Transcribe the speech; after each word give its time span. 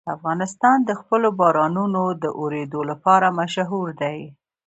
افغانستان 0.15 0.77
د 0.83 0.91
خپلو 0.99 1.27
بارانونو 1.39 2.03
د 2.23 2.25
اورېدو 2.39 2.81
لپاره 2.91 3.27
مشهور 3.39 3.87
دی. 4.01 4.19